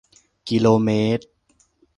[0.49, 1.25] กิโลเมตร